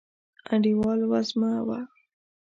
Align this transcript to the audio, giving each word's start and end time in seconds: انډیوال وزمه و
انډیوال 0.51 0.99
وزمه 1.11 1.51
و 1.67 1.69